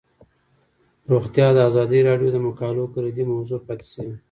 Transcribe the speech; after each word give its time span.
روغتیا 1.11 1.47
د 1.53 1.57
ازادي 1.69 1.99
راډیو 2.09 2.29
د 2.33 2.37
مقالو 2.47 2.91
کلیدي 2.93 3.23
موضوع 3.33 3.59
پاتې 3.67 3.85
شوی. 3.93 4.13